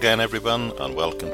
again, 0.00 0.18
everyone, 0.18 0.72
and 0.78 0.96
welcome. 0.96 1.28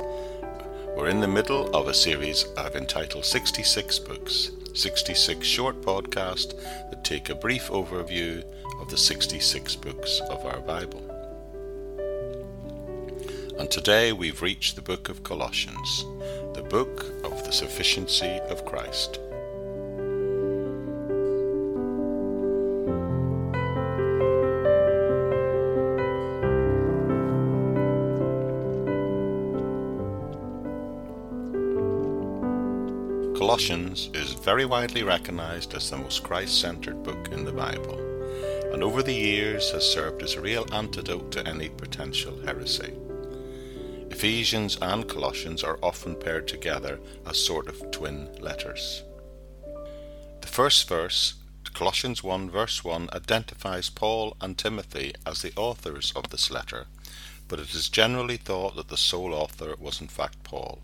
We're 0.97 1.07
in 1.09 1.21
the 1.21 1.29
middle 1.29 1.73
of 1.73 1.87
a 1.87 1.95
series 1.95 2.47
I've 2.59 2.75
entitled 2.75 3.25
66 3.25 4.01
Books, 4.01 4.51
66 4.75 5.47
short 5.47 5.81
podcasts 5.83 6.53
that 6.91 7.05
take 7.05 7.29
a 7.29 7.37
brief 7.37 7.69
overview 7.69 8.43
of 8.81 8.91
the 8.91 8.97
66 8.97 9.77
books 9.77 10.21
of 10.31 10.45
our 10.45 10.59
Bible. 10.59 11.01
And 13.57 13.71
today 13.71 14.13
we've 14.13 14.43
reached 14.43 14.75
the 14.75 14.83
book 14.83 15.09
of 15.11 15.23
Colossians, 15.23 16.05
the 16.55 16.67
book 16.69 17.05
of 17.23 17.45
the 17.45 17.53
sufficiency 17.53 18.41
of 18.51 18.65
Christ. 18.65 19.21
Colossians 33.47 34.11
is 34.13 34.33
very 34.33 34.65
widely 34.65 35.05
recognized 35.05 35.73
as 35.75 35.89
the 35.89 35.97
most 35.97 36.25
Christ 36.25 36.61
centered 36.61 37.05
book 37.05 37.29
in 37.31 37.45
the 37.45 37.53
Bible, 37.53 37.97
and 38.73 38.83
over 38.83 39.05
the 39.05 39.15
years 39.15 39.71
has 39.71 39.89
served 39.89 40.25
as 40.25 40.35
a 40.35 40.41
real 40.41 40.67
antidote 40.73 41.31
to 41.31 41.47
any 41.47 41.69
potential 41.69 42.37
heresy. 42.45 42.93
Ephesians 44.11 44.77
and 44.83 45.09
Colossians 45.09 45.63
are 45.63 45.79
often 45.81 46.17
paired 46.17 46.49
together 46.49 46.99
as 47.25 47.39
sort 47.39 47.69
of 47.69 47.89
twin 47.93 48.29
letters. 48.41 49.05
The 50.41 50.49
first 50.49 50.89
verse, 50.89 51.35
Colossians 51.73 52.25
1 52.25 52.51
verse 52.51 52.83
1, 52.83 53.11
identifies 53.13 53.91
Paul 53.91 54.37
and 54.41 54.59
Timothy 54.59 55.15
as 55.25 55.43
the 55.43 55.55
authors 55.55 56.13
of 56.17 56.31
this 56.31 56.51
letter, 56.51 56.89
but 57.47 57.61
it 57.61 57.73
is 57.73 57.89
generally 57.89 58.39
thought 58.39 58.75
that 58.75 58.89
the 58.89 58.97
sole 58.97 59.33
author 59.33 59.77
was 59.79 60.01
in 60.01 60.09
fact 60.09 60.43
Paul 60.43 60.81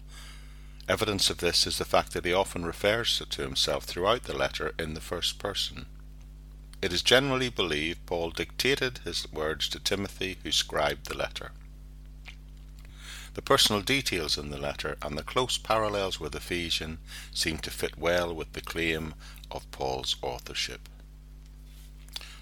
Evidence 0.89 1.31
of 1.31 1.39
this 1.39 1.67
is 1.67 1.79
the 1.79 1.85
fact 1.85 2.13
that 2.13 2.25
he 2.25 2.33
often 2.33 2.67
refers 2.67 3.23
to 3.31 3.43
himself 3.43 3.85
throughout 3.85 4.25
the 4.25 4.37
letter 4.37 4.75
in 4.79 4.95
the 4.95 5.01
first 5.01 5.39
person. 5.39 5.87
It 6.83 6.93
is 6.93 7.03
generally 7.03 7.49
believed 7.49 8.07
Paul 8.07 8.31
dictated 8.31 8.99
his 9.05 9.31
words 9.33 9.69
to 9.69 9.79
Timothy, 9.79 10.39
who 10.43 10.51
scribed 10.51 11.07
the 11.07 11.17
letter. 11.17 11.53
The 13.35 13.43
personal 13.43 13.81
details 13.81 14.37
in 14.37 14.51
the 14.51 14.59
letter 14.59 14.99
and 15.01 15.17
the 15.17 15.23
close 15.23 15.57
parallels 15.57 16.19
with 16.19 16.35
Ephesians 16.35 16.99
seem 17.33 17.59
to 17.59 17.71
fit 17.71 17.97
well 17.97 18.35
with 18.35 18.53
the 18.53 18.61
claim 18.61 19.15
of 19.51 19.71
Paul's 19.71 20.17
authorship. 20.21 20.89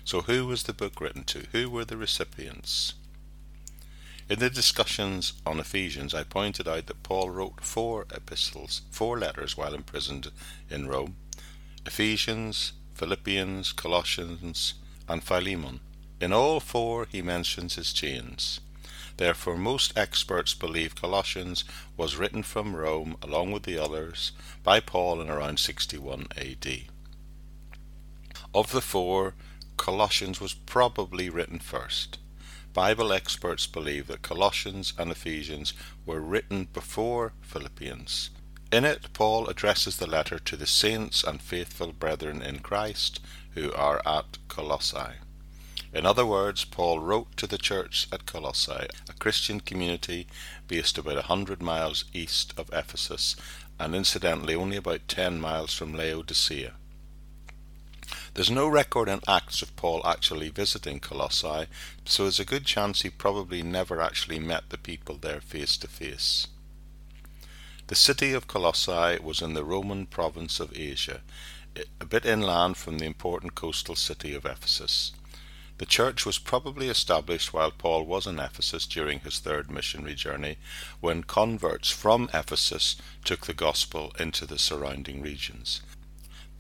So, 0.05 0.23
who 0.23 0.47
was 0.47 0.65
the 0.65 0.73
book 0.73 1.01
written 1.01 1.25
to? 1.25 1.47
Who 1.53 1.69
were 1.69 1.85
the 1.85 1.99
recipients? 1.99 2.95
In 4.31 4.39
the 4.39 4.49
discussions 4.49 5.33
on 5.45 5.59
Ephesians, 5.59 6.15
I 6.15 6.23
pointed 6.23 6.69
out 6.69 6.87
that 6.87 7.03
Paul 7.03 7.31
wrote 7.31 7.65
four 7.65 8.07
epistles, 8.15 8.83
four 8.89 9.19
letters 9.19 9.57
while 9.57 9.75
imprisoned 9.75 10.31
in 10.71 10.87
Rome 10.87 11.17
Ephesians, 11.85 12.73
Philippians, 12.95 13.73
Colossians, 13.73 14.75
and 15.09 15.25
Philemon. 15.25 15.81
In 16.21 16.33
all 16.33 16.61
four, 16.61 17.09
he 17.11 17.23
mentions 17.23 17.75
his 17.75 17.93
chains. 17.93 18.61
Therefore, 19.17 19.57
most 19.57 19.99
experts 19.99 20.55
believe 20.55 20.95
Colossians 20.95 21.65
was 21.97 22.15
written 22.15 22.45
from 22.45 22.77
Rome 22.77 23.17
along 23.23 23.51
with 23.51 23.65
the 23.65 23.79
others 23.79 24.31
by 24.63 24.79
Paul 24.79 25.21
in 25.21 25.29
around 25.29 25.59
61 25.59 26.29
AD. 26.37 26.83
Of 28.55 28.71
the 28.71 28.81
four, 28.81 29.35
Colossians 29.77 30.41
was 30.41 30.55
probably 30.55 31.29
written 31.29 31.59
first. 31.59 32.19
Bible 32.73 33.13
experts 33.13 33.67
believe 33.67 34.07
that 34.07 34.23
Colossians 34.23 34.93
and 34.97 35.11
Ephesians 35.11 35.75
were 36.07 36.21
written 36.21 36.69
before 36.73 37.33
Philippians. 37.43 38.31
In 38.71 38.85
it, 38.85 39.13
Paul 39.13 39.49
addresses 39.49 39.97
the 39.97 40.07
letter 40.07 40.39
to 40.39 40.57
the 40.57 40.67
saints 40.67 41.25
and 41.25 41.43
faithful 41.43 41.93
brethren 41.93 42.41
in 42.41 42.61
Christ 42.61 43.21
who 43.55 43.73
are 43.73 44.01
at 44.07 44.39
Colossae. 44.47 45.19
In 45.93 46.07
other 46.07 46.25
words, 46.25 46.65
Paul 46.65 47.01
wrote 47.01 47.37
to 47.37 47.49
the 47.49 47.59
church 47.59 48.07
at 48.13 48.27
Colossae, 48.27 48.87
a 49.09 49.13
Christian 49.19 49.59
community 49.59 50.29
based 50.69 50.97
about 50.97 51.19
a 51.19 51.23
hundred 51.23 51.61
miles 51.61 52.05
east 52.13 52.55
of 52.57 52.71
Ephesus, 52.73 53.35
and 53.81 53.97
incidentally 53.97 54.55
only 54.55 54.77
about 54.77 55.09
ten 55.09 55.41
miles 55.41 55.75
from 55.75 55.93
Laodicea. 55.93 56.75
There's 58.35 58.51
no 58.51 58.69
record 58.69 59.09
in 59.09 59.21
Acts 59.27 59.61
of 59.61 59.75
Paul 59.75 60.07
actually 60.07 60.51
visiting 60.51 61.01
Colossae, 61.01 61.67
so 62.05 62.23
there's 62.23 62.39
a 62.39 62.45
good 62.45 62.65
chance 62.65 63.03
he 63.03 63.11
probably 63.11 63.63
never 63.63 64.01
actually 64.01 64.39
met 64.39 64.71
the 64.71 64.79
people 64.79 65.17
there 65.17 65.41
face 65.41 65.77
to 65.79 65.89
face. 65.89 66.47
The 67.89 67.97
city 67.97 68.33
of 68.33 68.47
Colossae 68.47 69.19
was 69.21 69.43
in 69.43 69.55
the 69.55 69.65
Roman 69.65 70.07
province 70.07 70.61
of 70.61 70.77
Asia, 70.77 71.23
a 72.01 72.05
bit 72.07 72.25
inland 72.25 72.77
from 72.77 72.99
the 72.99 73.05
important 73.05 73.57
coastal 73.57 73.97
city 73.97 74.33
of 74.33 74.47
Ephesus. 74.47 75.11
The 75.79 75.87
church 75.87 76.25
was 76.25 76.39
probably 76.39 76.89
established 76.89 77.53
while 77.53 77.73
Paul 77.73 78.05
was 78.05 78.29
in 78.29 78.39
Ephesus 78.39 78.87
during 78.87 79.21
his 79.21 79.41
third 79.41 79.73
missionary 79.73 80.15
journey, 80.15 80.59
when 81.01 81.25
converts 81.25 81.91
from 81.91 82.31
Ephesus 82.33 82.95
took 83.25 83.47
the 83.47 83.55
gospel 83.55 84.13
into 84.21 84.47
the 84.47 84.59
surrounding 84.59 85.21
regions. 85.21 85.81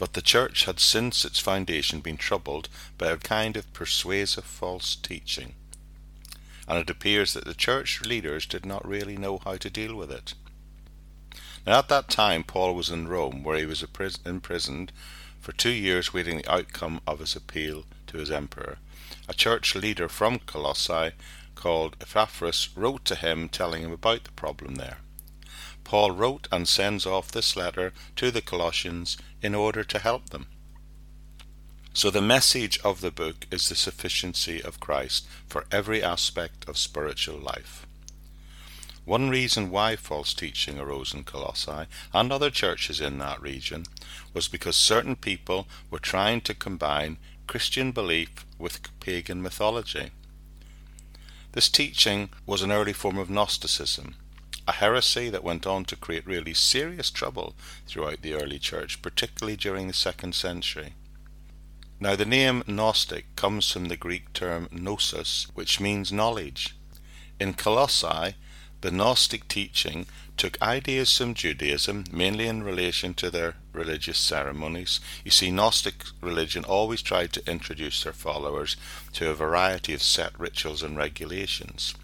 But 0.01 0.15
the 0.15 0.23
Church 0.23 0.65
had 0.65 0.81
since 0.81 1.27
its 1.27 1.41
foundation 1.41 2.01
been 2.01 2.17
troubled 2.17 2.71
by 2.97 3.09
a 3.09 3.19
kind 3.19 3.55
of 3.55 3.71
persuasive 3.75 4.47
false 4.47 4.97
teaching, 4.97 5.55
and 6.67 6.79
it 6.79 6.89
appears 6.89 7.35
that 7.35 7.45
the 7.45 7.53
Church 7.53 8.01
leaders 8.01 8.47
did 8.47 8.65
not 8.65 8.89
really 8.89 9.19
know 9.19 9.37
how 9.45 9.59
to 9.59 9.69
deal 9.69 9.95
with 9.95 10.11
it. 10.11 10.33
Now, 11.67 11.81
at 11.81 11.91
that 11.91 12.09
time, 12.09 12.45
Paul 12.45 12.75
was 12.75 12.89
in 12.89 13.09
Rome, 13.09 13.43
where 13.43 13.59
he 13.59 13.67
was 13.67 13.85
imprisoned 14.25 14.91
for 15.39 15.53
two 15.53 15.69
years, 15.69 16.15
waiting 16.15 16.39
the 16.39 16.51
outcome 16.51 17.03
of 17.07 17.19
his 17.19 17.37
appeal 17.37 17.85
to 18.07 18.17
his 18.17 18.31
emperor. 18.31 18.79
A 19.29 19.35
church 19.35 19.75
leader 19.75 20.09
from 20.09 20.39
Colossae, 20.39 21.13
called 21.55 21.99
Epaphras, 22.01 22.71
wrote 22.75 23.05
to 23.05 23.17
him 23.17 23.51
telling 23.51 23.83
him 23.83 23.93
about 23.93 24.25
the 24.25 24.33
problem 24.33 24.77
there. 24.77 25.01
Paul 25.91 26.13
wrote 26.13 26.47
and 26.53 26.69
sends 26.69 27.05
off 27.05 27.33
this 27.33 27.57
letter 27.57 27.93
to 28.15 28.31
the 28.31 28.41
Colossians 28.41 29.17
in 29.43 29.57
order 29.57 29.83
to 29.83 29.99
help 29.99 30.31
them. 30.31 30.47
So, 31.93 32.13
the 32.13 32.23
message 32.23 32.79
of 32.85 33.01
the 33.01 33.11
book 33.11 33.49
is 33.51 33.69
the 33.69 33.75
sufficiency 33.75 34.63
of 34.63 34.79
Christ 34.79 35.27
for 35.49 35.67
every 35.73 36.01
aspect 36.01 36.69
of 36.69 36.79
spiritual 36.79 37.39
life. 37.39 37.89
One 39.05 39.31
reason 39.31 39.69
why 39.73 39.97
false 39.97 40.33
teaching 40.33 40.79
arose 40.79 41.13
in 41.13 41.25
Colossae 41.25 41.89
and 42.15 42.31
other 42.31 42.51
churches 42.51 43.01
in 43.01 43.19
that 43.19 43.43
region 43.43 43.85
was 44.33 44.47
because 44.47 44.77
certain 44.77 45.17
people 45.17 45.67
were 45.91 45.99
trying 45.99 46.41
to 46.43 46.55
combine 46.55 47.19
Christian 47.49 47.91
belief 47.91 48.47
with 48.61 48.79
pagan 49.01 49.43
mythology. 49.43 50.13
This 51.51 51.69
teaching 51.69 52.31
was 52.47 52.63
an 52.63 52.71
early 52.71 52.93
form 52.93 53.19
of 53.19 53.29
Gnosticism, 53.29 54.15
a 54.71 54.75
heresy 54.75 55.29
that 55.29 55.43
went 55.43 55.67
on 55.67 55.85
to 55.85 55.97
create 55.97 56.25
really 56.25 56.55
serious 56.55 57.11
trouble 57.11 57.57
throughout 57.89 58.23
the 58.23 58.35
early 58.35 58.59
church, 58.61 59.03
particularly 59.03 59.57
during 59.57 59.89
the 59.89 59.93
second 59.93 60.33
century. 60.33 60.95
Now, 61.99 62.15
the 62.15 62.25
name 62.25 62.63
Gnostic 62.69 63.25
comes 63.35 63.69
from 63.73 63.87
the 63.89 63.97
Greek 63.97 64.33
term 64.33 64.69
gnosis, 64.71 65.49
which 65.55 65.81
means 65.81 66.13
knowledge. 66.13 66.77
In 67.41 67.55
Colossae, 67.55 68.37
the 68.81 68.93
Gnostic 68.93 69.49
teaching 69.49 70.07
took 70.37 70.63
ideas 70.63 71.19
from 71.19 71.35
Judaism, 71.35 72.05
mainly 72.13 72.47
in 72.47 72.63
relation 72.63 73.13
to 73.15 73.29
their 73.29 73.57
religious 73.73 74.19
ceremonies. 74.19 75.01
You 75.25 75.33
see, 75.33 75.51
Gnostic 75.51 76.05
religion 76.21 76.65
always 76.65 77.03
tried 77.03 77.33
to 77.33 77.51
introduce 77.51 78.05
their 78.05 78.13
followers 78.13 78.77
to 79.15 79.31
a 79.31 79.35
variety 79.35 79.95
of 79.95 80.03
set 80.03 80.39
rituals 80.39 80.85
and 80.85 80.97
regulations 80.97 81.97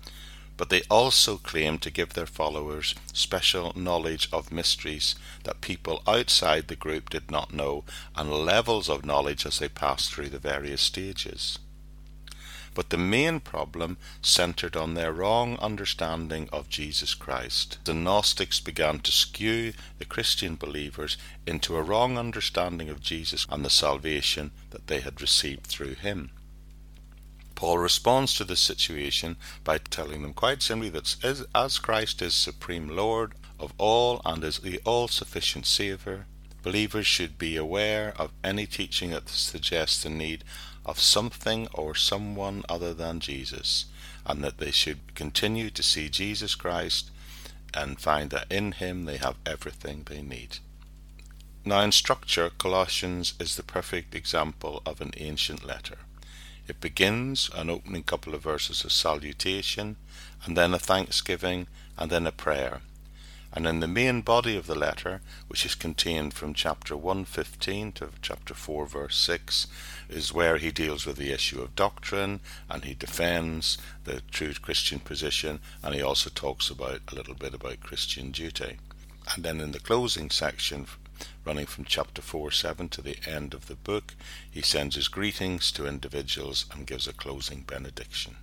but 0.57 0.71
they 0.71 0.83
also 0.91 1.37
claim 1.37 1.79
to 1.79 1.91
give 1.91 2.15
their 2.15 2.27
followers 2.27 2.95
special 3.13 3.73
knowledge 3.77 4.29
of 4.33 4.53
mysteries 4.53 5.15
that 5.45 5.61
people 5.61 6.03
outside 6.07 6.69
the 6.69 6.77
group 6.77 7.11
did 7.11 7.31
not 7.31 7.53
know 7.53 7.85
and 8.15 8.31
levels 8.31 8.89
of 8.89 9.05
knowledge 9.05 9.45
as 9.45 9.59
they 9.59 9.69
passed 9.69 10.13
through 10.13 10.29
the 10.29 10.39
various 10.39 10.81
stages. 10.81 11.59
But 12.75 12.91
the 12.91 12.99
main 12.99 13.41
problem 13.41 13.97
centered 14.21 14.77
on 14.77 14.93
their 14.93 15.11
wrong 15.11 15.57
understanding 15.61 16.51
of 16.53 16.69
Jesus 16.69 17.15
Christ. 17.15 17.79
The 17.85 17.95
Gnostics 17.95 18.61
began 18.61 18.99
to 19.01 19.11
skew 19.11 19.73
the 19.99 20.05
Christian 20.05 20.57
believers 20.57 21.17
into 21.47 21.77
a 21.77 21.83
wrong 21.83 22.19
understanding 22.19 22.91
of 22.91 23.01
Jesus 23.01 23.47
and 23.49 23.65
the 23.65 23.71
salvation 23.71 24.51
that 24.71 24.89
they 24.89 25.01
had 25.01 25.23
received 25.23 25.67
through 25.67 25.95
him. 25.95 26.33
Paul 27.57 27.79
responds 27.79 28.35
to 28.35 28.45
this 28.45 28.61
situation 28.61 29.37
by 29.65 29.79
telling 29.79 30.23
them 30.23 30.35
quite 30.35 30.63
simply 30.63 30.91
that 30.91 31.17
as 31.55 31.79
Christ 31.79 32.23
is 32.23 32.35
supreme 32.35 32.87
Lord 32.87 33.33
of 33.59 33.73
all 33.79 34.21
and 34.27 34.45
is 34.45 34.59
the 34.59 34.79
all 34.85 35.09
sufficient 35.09 35.67
Saviour, 35.67 36.27
believers 36.63 37.07
should 37.07 37.39
be 37.39 37.57
aware 37.57 38.15
of 38.19 38.33
any 38.45 38.67
teaching 38.67 39.11
that 39.11 39.31
suggests 39.31 40.03
the 40.03 40.11
need 40.11 40.45
of 40.85 41.01
something 41.01 41.67
or 41.73 41.95
someone 41.95 42.63
other 42.69 42.93
than 42.93 43.21
Jesus, 43.21 43.87
and 44.27 44.45
that 44.45 44.59
they 44.59 44.71
should 44.71 45.15
continue 45.15 45.71
to 45.71 45.83
see 45.83 46.11
Jesus 46.11 46.55
Christ 46.55 47.11
and 47.73 47.99
find 47.99 48.31
that 48.31 48.53
in 48.53 48.73
Him 48.73 49.07
they 49.07 49.17
have 49.17 49.37
everything 49.47 50.05
they 50.05 50.21
need. 50.21 50.59
Now, 51.65 51.81
in 51.81 51.91
structure, 51.91 52.51
Colossians 52.59 53.33
is 53.41 53.57
the 53.57 53.63
perfect 53.63 54.15
example 54.15 54.83
of 54.85 55.01
an 55.01 55.13
ancient 55.17 55.65
letter. 55.65 55.99
It 56.69 56.81
begins 56.81 57.51
an 57.55 57.71
opening 57.71 58.03
couple 58.03 58.35
of 58.35 58.43
verses 58.43 58.85
of 58.85 58.93
salutation, 58.93 59.97
and 60.45 60.57
then 60.57 60.75
a 60.75 60.79
thanksgiving, 60.79 61.67
and 61.97 62.11
then 62.11 62.27
a 62.27 62.33
prayer. 62.33 62.81
And 63.53 63.67
in 63.67 63.81
the 63.81 63.89
main 63.89 64.21
body 64.21 64.55
of 64.57 64.67
the 64.67 64.75
letter, 64.75 65.23
which 65.49 65.65
is 65.65 65.75
contained 65.75 66.35
from 66.35 66.53
chapter 66.53 66.95
115 66.95 67.93
to 67.93 68.11
chapter 68.21 68.53
4, 68.53 68.87
verse 68.87 69.17
6, 69.17 69.67
is 70.11 70.33
where 70.33 70.59
he 70.59 70.71
deals 70.71 71.07
with 71.07 71.17
the 71.17 71.33
issue 71.33 71.63
of 71.63 71.75
doctrine 71.75 72.41
and 72.69 72.85
he 72.85 72.93
defends 72.93 73.79
the 74.05 74.21
true 74.31 74.53
Christian 74.53 75.01
position 75.01 75.61
and 75.83 75.95
he 75.95 76.03
also 76.03 76.29
talks 76.29 76.69
about 76.69 77.01
a 77.11 77.15
little 77.15 77.35
bit 77.35 77.55
about 77.55 77.81
Christian 77.81 78.31
duty. 78.31 78.77
And 79.35 79.43
then 79.43 79.61
in 79.61 79.73
the 79.73 79.81
closing 79.81 80.29
section, 80.29 80.87
running 81.45 81.67
from 81.67 81.85
chapter 81.85 82.23
4 82.23 82.51
7 82.51 82.89
to 82.91 83.03
the 83.03 83.19
end 83.27 83.55
of 83.55 83.67
the 83.67 83.77
book, 83.77 84.15
he 84.51 84.63
sends 84.63 84.97
his 84.97 85.09
greetings 85.09 85.71
to 85.73 85.87
individuals 85.87 86.67
and 86.73 86.87
gives 86.87 87.07
a 87.07 87.13
closing 87.13 87.63
benediction. 87.63 88.37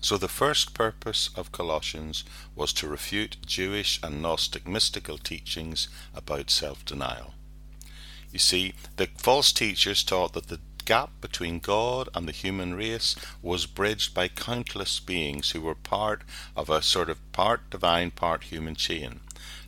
So 0.00 0.16
the 0.16 0.28
first 0.28 0.74
purpose 0.74 1.30
of 1.34 1.52
Colossians 1.52 2.22
was 2.54 2.72
to 2.74 2.88
refute 2.88 3.38
Jewish 3.44 3.98
and 4.02 4.22
Gnostic 4.22 4.68
mystical 4.68 5.18
teachings 5.18 5.88
about 6.14 6.50
self 6.50 6.84
denial. 6.84 7.34
You 8.30 8.38
see, 8.38 8.74
the 8.96 9.08
false 9.16 9.52
teachers 9.52 10.04
taught 10.04 10.34
that 10.34 10.48
the 10.48 10.60
gap 10.86 11.10
between 11.20 11.58
God 11.58 12.08
and 12.14 12.26
the 12.26 12.32
human 12.32 12.72
race 12.72 13.14
was 13.42 13.66
bridged 13.66 14.14
by 14.14 14.28
countless 14.28 14.98
beings 14.98 15.50
who 15.50 15.60
were 15.60 15.74
part 15.74 16.22
of 16.56 16.70
a 16.70 16.80
sort 16.80 17.10
of 17.10 17.32
part 17.32 17.68
divine, 17.68 18.10
part 18.10 18.44
human 18.44 18.74
chain. 18.74 19.20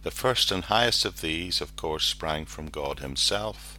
The 0.02 0.10
first 0.10 0.50
and 0.50 0.64
highest 0.64 1.04
of 1.04 1.20
these, 1.20 1.60
of 1.60 1.76
course, 1.76 2.06
sprang 2.06 2.46
from 2.46 2.70
God 2.70 3.00
Himself 3.00 3.78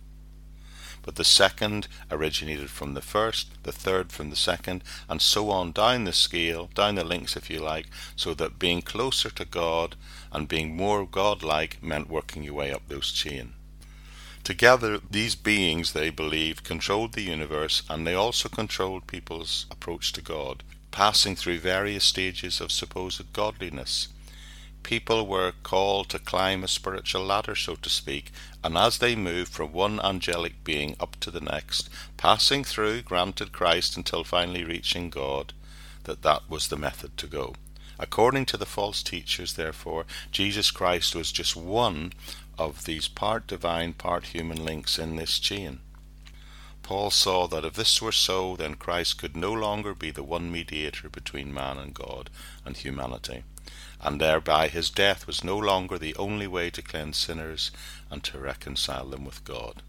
but 1.09 1.15
the 1.15 1.23
second 1.23 1.87
originated 2.11 2.69
from 2.69 2.93
the 2.93 3.01
first, 3.01 3.47
the 3.63 3.71
third 3.71 4.11
from 4.11 4.29
the 4.29 4.35
second, 4.35 4.83
and 5.07 5.21
so 5.21 5.49
on 5.49 5.71
down 5.71 6.03
the 6.03 6.13
scale, 6.13 6.69
down 6.75 6.95
the 6.95 7.03
links 7.03 7.35
if 7.35 7.49
you 7.49 7.59
like, 7.59 7.87
so 8.15 8.33
that 8.33 8.59
being 8.59 8.81
closer 8.81 9.29
to 9.29 9.45
God 9.45 9.95
and 10.31 10.47
being 10.47 10.75
more 10.75 11.07
God-like 11.07 11.81
meant 11.81 12.09
working 12.09 12.43
your 12.43 12.53
way 12.53 12.71
up 12.71 12.87
those 12.87 13.11
chain. 13.11 13.53
Together, 14.49 14.99
these 15.11 15.35
beings, 15.35 15.93
they 15.93 16.09
believed, 16.09 16.63
controlled 16.63 17.13
the 17.13 17.21
universe 17.21 17.83
and 17.87 18.05
they 18.07 18.15
also 18.15 18.49
controlled 18.49 19.05
people's 19.05 19.67
approach 19.69 20.11
to 20.11 20.21
God, 20.21 20.63
passing 20.89 21.35
through 21.35 21.59
various 21.59 22.03
stages 22.03 22.59
of 22.59 22.71
supposed 22.71 23.31
godliness 23.31 24.07
people 24.89 25.27
were 25.27 25.53
called 25.61 26.09
to 26.09 26.17
climb 26.17 26.63
a 26.63 26.67
spiritual 26.67 27.23
ladder, 27.23 27.55
so 27.55 27.75
to 27.75 27.89
speak, 27.89 28.31
and 28.63 28.75
as 28.75 28.97
they 28.97 29.15
moved 29.15 29.51
from 29.51 29.71
one 29.71 29.99
angelic 29.99 30.63
being 30.63 30.95
up 30.99 31.15
to 31.19 31.29
the 31.29 31.41
next, 31.41 31.89
passing 32.17 32.63
through 32.63 33.01
granted 33.01 33.51
Christ 33.51 33.97
until 33.97 34.23
finally 34.23 34.63
reaching 34.63 35.11
God, 35.11 35.53
that 36.05 36.23
that 36.23 36.49
was 36.49 36.69
the 36.69 36.77
method 36.77 37.17
to 37.17 37.27
go. 37.27 37.53
According 37.99 38.45
to 38.47 38.57
the 38.57 38.65
false 38.65 39.03
teachers, 39.03 39.53
therefore, 39.53 40.05
Jesus 40.31 40.71
Christ 40.71 41.13
was 41.13 41.31
just 41.31 41.55
one 41.55 42.13
of 42.59 42.85
these 42.85 43.07
part 43.07 43.47
divine, 43.47 43.93
part 43.93 44.27
human 44.27 44.63
links 44.63 44.99
in 44.99 45.15
this 45.15 45.39
chain. 45.39 45.79
Paul 46.83 47.09
saw 47.09 47.47
that 47.47 47.65
if 47.65 47.73
this 47.73 48.01
were 48.01 48.11
so, 48.11 48.55
then 48.55 48.75
Christ 48.75 49.17
could 49.17 49.35
no 49.35 49.53
longer 49.53 49.95
be 49.95 50.11
the 50.11 50.23
one 50.23 50.51
mediator 50.51 51.09
between 51.09 51.53
man 51.53 51.77
and 51.77 51.93
God 51.93 52.29
and 52.65 52.77
humanity 52.77 53.43
and 54.01 54.19
thereby 54.19 54.67
his 54.67 54.89
death 54.89 55.27
was 55.27 55.43
no 55.43 55.57
longer 55.57 55.97
the 55.97 56.15
only 56.15 56.47
way 56.47 56.69
to 56.69 56.81
cleanse 56.81 57.17
sinners 57.17 57.71
and 58.09 58.23
to 58.23 58.39
reconcile 58.39 59.05
them 59.05 59.25
with 59.25 59.43
God. 59.43 59.81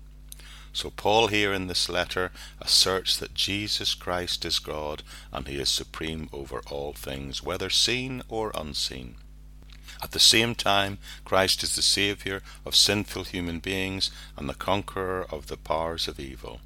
So 0.73 0.91
Paul 0.91 1.29
here 1.29 1.53
in 1.53 1.67
this 1.67 1.89
letter 1.89 2.31
asserts 2.61 3.17
that 3.17 3.35
Jesus 3.35 3.95
Christ 3.95 4.45
is 4.45 4.59
God 4.59 5.03
and 5.33 5.47
he 5.47 5.57
is 5.57 5.69
supreme 5.69 6.29
over 6.33 6.61
all 6.71 6.93
things, 6.93 7.43
whether 7.43 7.71
seen 7.71 8.23
or 8.29 8.53
unseen. 8.55 9.17
At 10.03 10.13
the 10.13 10.19
same 10.19 10.55
time, 10.55 10.99
Christ 11.25 11.63
is 11.63 11.77
the 11.77 11.83
Saviour 11.83 12.43
of 12.65 12.75
sinful 12.75 13.25
human 13.25 13.59
beings 13.59 14.11
and 14.37 14.49
the 14.49 14.55
conqueror 14.55 15.27
of 15.31 15.49
the 15.49 15.57
powers 15.57 16.09
of 16.09 16.19
evil. 16.19 16.61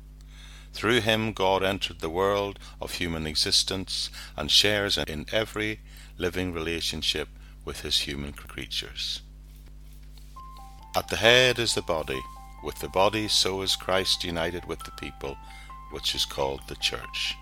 Through 0.72 1.00
him 1.00 1.32
God 1.32 1.62
entered 1.62 2.00
the 2.00 2.10
world 2.10 2.58
of 2.80 2.94
human 2.94 3.26
existence 3.26 4.10
and 4.36 4.50
shares 4.50 4.98
in 4.98 5.26
every 5.32 5.80
living 6.18 6.52
relationship 6.52 7.28
with 7.64 7.80
his 7.80 8.00
human 8.00 8.32
creatures. 8.32 9.20
At 10.96 11.08
the 11.08 11.16
head 11.16 11.58
is 11.58 11.74
the 11.74 11.82
body. 11.82 12.20
With 12.62 12.78
the 12.78 12.88
body, 12.88 13.28
so 13.28 13.62
is 13.62 13.76
Christ 13.76 14.24
united 14.24 14.64
with 14.64 14.80
the 14.84 14.92
people, 14.92 15.36
which 15.90 16.14
is 16.14 16.24
called 16.24 16.62
the 16.66 16.76
church. 16.76 17.36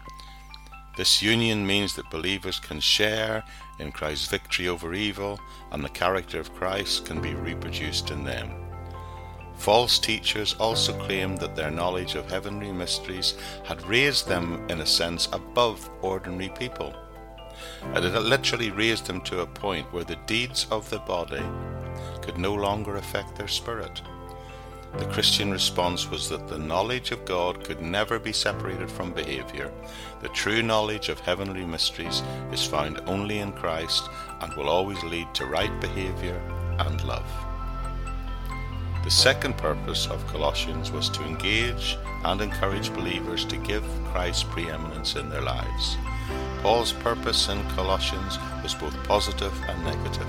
This 0.96 1.22
union 1.22 1.66
means 1.66 1.94
that 1.94 2.10
believers 2.10 2.58
can 2.58 2.80
share 2.80 3.44
in 3.78 3.92
Christ's 3.92 4.28
victory 4.28 4.68
over 4.68 4.92
evil, 4.94 5.40
and 5.70 5.82
the 5.82 5.88
character 5.88 6.38
of 6.38 6.54
Christ 6.54 7.06
can 7.06 7.20
be 7.20 7.34
reproduced 7.34 8.10
in 8.10 8.24
them. 8.24 8.50
False 9.54 9.98
teachers 9.98 10.54
also 10.58 10.92
claimed 11.04 11.38
that 11.38 11.56
their 11.56 11.70
knowledge 11.70 12.14
of 12.14 12.30
heavenly 12.30 12.72
mysteries 12.72 13.34
had 13.64 13.86
raised 13.86 14.28
them, 14.28 14.64
in 14.68 14.80
a 14.80 14.86
sense, 14.86 15.28
above 15.32 15.88
ordinary 16.02 16.50
people 16.50 16.94
and 17.94 18.04
it 18.04 18.12
had 18.12 18.22
literally 18.22 18.70
raised 18.70 19.06
them 19.06 19.20
to 19.22 19.40
a 19.40 19.46
point 19.46 19.92
where 19.92 20.04
the 20.04 20.16
deeds 20.26 20.66
of 20.70 20.88
the 20.90 20.98
body 21.00 21.42
could 22.20 22.38
no 22.38 22.54
longer 22.54 22.96
affect 22.96 23.36
their 23.36 23.48
spirit. 23.48 24.02
The 24.98 25.06
Christian 25.06 25.50
response 25.50 26.10
was 26.10 26.28
that 26.28 26.48
the 26.48 26.58
knowledge 26.58 27.12
of 27.12 27.24
God 27.24 27.64
could 27.64 27.80
never 27.80 28.18
be 28.18 28.32
separated 28.32 28.90
from 28.90 29.12
behavior. 29.12 29.72
The 30.20 30.28
true 30.28 30.62
knowledge 30.62 31.08
of 31.08 31.18
heavenly 31.20 31.64
mysteries 31.64 32.22
is 32.52 32.66
found 32.66 33.00
only 33.06 33.38
in 33.38 33.52
Christ 33.52 34.08
and 34.40 34.54
will 34.54 34.68
always 34.68 35.02
lead 35.02 35.32
to 35.34 35.46
right 35.46 35.80
behavior 35.80 36.36
and 36.78 37.02
love. 37.04 37.26
The 39.04 39.10
second 39.10 39.56
purpose 39.56 40.06
of 40.06 40.26
Colossians 40.28 40.92
was 40.92 41.08
to 41.10 41.24
engage 41.24 41.96
and 42.24 42.40
encourage 42.40 42.94
believers 42.94 43.44
to 43.46 43.56
give 43.56 43.82
Christ 44.12 44.48
preeminence 44.50 45.16
in 45.16 45.28
their 45.28 45.42
lives. 45.42 45.96
Paul's 46.62 46.92
purpose 46.92 47.48
in 47.48 47.60
Colossians 47.70 48.38
was 48.62 48.74
both 48.74 48.94
positive 49.04 49.52
and 49.68 49.84
negative. 49.84 50.28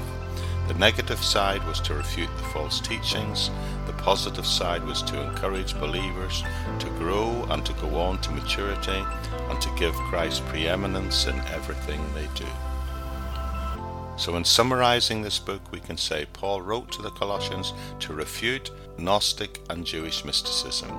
The 0.74 0.80
negative 0.80 1.24
side 1.24 1.66
was 1.68 1.80
to 1.82 1.94
refute 1.94 2.36
the 2.36 2.44
false 2.44 2.82
teachings, 2.82 3.52
the 3.86 3.94
positive 3.94 4.46
side 4.46 4.84
was 4.84 5.04
to 5.04 5.22
encourage 5.22 5.80
believers 5.80 6.44
to 6.80 6.88
grow 6.98 7.46
and 7.50 7.64
to 7.66 7.74
go 7.74 7.96
on 7.96 8.20
to 8.22 8.32
maturity 8.32 9.06
and 9.50 9.62
to 9.62 9.70
give 9.78 9.94
Christ 9.94 10.44
preeminence 10.48 11.28
in 11.28 11.40
everything 11.54 12.02
they 12.16 12.28
do. 12.36 12.50
So, 14.18 14.36
in 14.36 14.44
summarizing 14.44 15.22
this 15.22 15.40
book, 15.40 15.62
we 15.72 15.80
can 15.80 15.98
say 15.98 16.26
Paul 16.34 16.62
wrote 16.62 16.92
to 16.94 17.02
the 17.02 17.12
Colossians 17.12 17.74
to 18.00 18.14
refute 18.14 18.72
Gnostic 18.98 19.62
and 19.70 19.86
Jewish 19.86 20.26
mysticism 20.26 20.90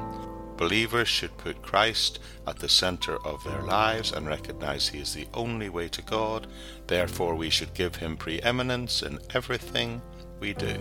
Believers 0.56 1.08
should 1.08 1.36
put 1.36 1.62
Christ 1.62 2.20
at 2.46 2.58
the 2.58 2.68
center 2.68 3.16
of 3.26 3.42
their 3.44 3.62
lives 3.62 4.12
and 4.12 4.26
recognize 4.26 4.88
He 4.88 5.00
is 5.00 5.14
the 5.14 5.26
only 5.34 5.68
way 5.68 5.88
to 5.88 6.02
God. 6.02 6.46
Therefore, 6.86 7.34
we 7.34 7.50
should 7.50 7.74
give 7.74 7.96
Him 7.96 8.16
preeminence 8.16 9.02
in 9.02 9.18
everything 9.34 10.00
we 10.40 10.54
do. 10.54 10.78